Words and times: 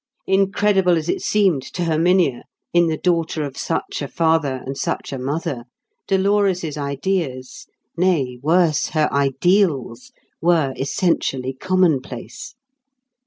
Incredible 0.25 0.97
as 0.97 1.07
it 1.09 1.21
seemed 1.21 1.61
to 1.61 1.83
Herminia, 1.83 2.45
in 2.73 2.87
the 2.87 2.97
daughter 2.97 3.43
of 3.43 3.55
such 3.55 4.01
a 4.01 4.07
father 4.07 4.63
and 4.65 4.75
such 4.75 5.13
a 5.13 5.19
mother, 5.19 5.65
Dolores' 6.07 6.75
ideas—nay, 6.75 8.39
worse, 8.41 8.87
her 8.87 9.13
ideals—were 9.13 10.73
essentially 10.75 11.53
commonplace. 11.53 12.55